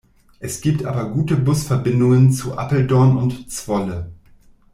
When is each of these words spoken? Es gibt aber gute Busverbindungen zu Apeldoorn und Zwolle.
Es 0.39 0.61
gibt 0.61 0.83
aber 0.83 1.09
gute 1.11 1.37
Busverbindungen 1.37 2.31
zu 2.31 2.57
Apeldoorn 2.57 3.17
und 3.17 3.51
Zwolle. 3.51 4.11